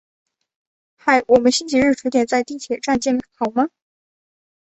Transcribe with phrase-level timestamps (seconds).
[0.95, 3.67] 嗨，我们星期日十点在地铁站见好吗？